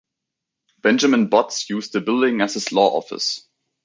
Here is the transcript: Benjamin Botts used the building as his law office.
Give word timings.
Benjamin 0.81 1.29
Botts 1.29 1.69
used 1.69 1.93
the 1.93 2.01
building 2.01 2.41
as 2.41 2.55
his 2.55 2.71
law 2.71 2.89
office. 2.97 3.47